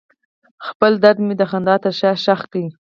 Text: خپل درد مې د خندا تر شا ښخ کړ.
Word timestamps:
خپل 0.67 0.91
درد 1.03 1.17
مې 1.25 1.33
د 1.37 1.43
خندا 1.51 1.75
تر 1.83 1.93
شا 1.99 2.11
ښخ 2.23 2.41
کړ. 2.51 2.63